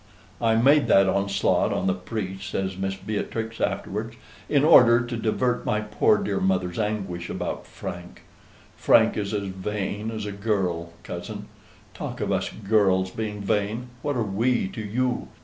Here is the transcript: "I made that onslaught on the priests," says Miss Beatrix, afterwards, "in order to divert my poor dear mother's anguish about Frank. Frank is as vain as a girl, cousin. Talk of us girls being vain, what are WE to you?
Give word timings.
"I 0.41 0.55
made 0.55 0.87
that 0.87 1.07
onslaught 1.07 1.71
on 1.71 1.85
the 1.85 1.93
priests," 1.93 2.47
says 2.49 2.75
Miss 2.75 2.95
Beatrix, 2.95 3.61
afterwards, 3.61 4.15
"in 4.49 4.63
order 4.63 5.01
to 5.01 5.15
divert 5.15 5.63
my 5.63 5.81
poor 5.81 6.17
dear 6.17 6.39
mother's 6.39 6.79
anguish 6.79 7.29
about 7.29 7.67
Frank. 7.67 8.23
Frank 8.75 9.15
is 9.15 9.31
as 9.31 9.49
vain 9.49 10.09
as 10.09 10.25
a 10.25 10.31
girl, 10.31 10.93
cousin. 11.03 11.45
Talk 11.93 12.19
of 12.19 12.31
us 12.31 12.49
girls 12.49 13.11
being 13.11 13.41
vain, 13.41 13.89
what 14.01 14.17
are 14.17 14.23
WE 14.23 14.67
to 14.69 14.81
you? 14.81 15.27